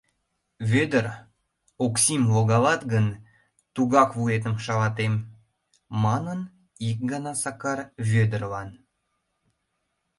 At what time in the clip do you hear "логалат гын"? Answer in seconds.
2.35-3.07